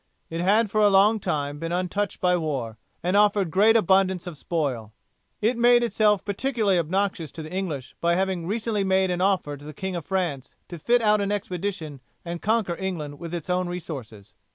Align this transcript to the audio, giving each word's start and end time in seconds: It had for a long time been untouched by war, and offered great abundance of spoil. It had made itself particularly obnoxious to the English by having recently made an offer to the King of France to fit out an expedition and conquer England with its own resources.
It 0.31 0.41
had 0.41 0.71
for 0.71 0.81
a 0.81 0.89
long 0.89 1.19
time 1.19 1.59
been 1.59 1.71
untouched 1.71 2.19
by 2.19 2.35
war, 2.35 2.79
and 3.03 3.15
offered 3.15 3.51
great 3.51 3.75
abundance 3.77 4.25
of 4.25 4.35
spoil. 4.35 4.93
It 5.41 5.49
had 5.49 5.57
made 5.59 5.83
itself 5.83 6.25
particularly 6.25 6.79
obnoxious 6.79 7.31
to 7.33 7.43
the 7.43 7.51
English 7.53 7.95
by 8.01 8.15
having 8.15 8.47
recently 8.47 8.83
made 8.83 9.11
an 9.11 9.21
offer 9.21 9.57
to 9.57 9.63
the 9.65 9.75
King 9.75 9.95
of 9.95 10.03
France 10.07 10.55
to 10.69 10.79
fit 10.79 11.03
out 11.03 11.21
an 11.21 11.31
expedition 11.31 12.01
and 12.25 12.41
conquer 12.41 12.75
England 12.77 13.19
with 13.19 13.31
its 13.31 13.47
own 13.47 13.69
resources. 13.69 14.33